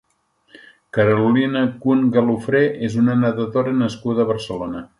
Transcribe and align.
Carolina 0.97 1.61
Kun 1.83 2.01
Galofré 2.17 2.63
és 2.89 2.97
una 3.03 3.19
nedadora 3.25 3.75
nascuda 3.83 4.25
a 4.27 4.31
Barcelona. 4.33 4.83